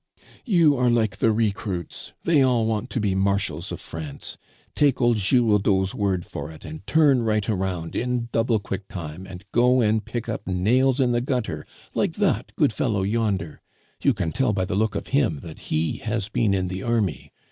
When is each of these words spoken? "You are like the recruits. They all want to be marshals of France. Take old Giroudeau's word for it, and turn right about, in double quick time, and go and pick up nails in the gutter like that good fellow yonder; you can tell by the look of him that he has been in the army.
"You 0.47 0.75
are 0.77 0.89
like 0.89 1.17
the 1.17 1.31
recruits. 1.31 2.13
They 2.23 2.41
all 2.41 2.65
want 2.65 2.89
to 2.89 2.99
be 2.99 3.13
marshals 3.13 3.71
of 3.71 3.79
France. 3.79 4.35
Take 4.73 4.99
old 4.99 5.17
Giroudeau's 5.19 5.93
word 5.93 6.25
for 6.25 6.49
it, 6.49 6.65
and 6.65 6.83
turn 6.87 7.21
right 7.21 7.47
about, 7.47 7.93
in 7.93 8.27
double 8.31 8.57
quick 8.57 8.87
time, 8.87 9.27
and 9.27 9.45
go 9.51 9.79
and 9.79 10.03
pick 10.03 10.27
up 10.27 10.47
nails 10.47 10.99
in 10.99 11.11
the 11.11 11.21
gutter 11.21 11.67
like 11.93 12.13
that 12.13 12.51
good 12.55 12.73
fellow 12.73 13.03
yonder; 13.03 13.61
you 14.01 14.15
can 14.15 14.31
tell 14.31 14.53
by 14.53 14.65
the 14.65 14.73
look 14.73 14.95
of 14.95 15.09
him 15.09 15.41
that 15.41 15.59
he 15.69 15.97
has 15.97 16.29
been 16.29 16.55
in 16.55 16.67
the 16.67 16.81
army. 16.81 17.31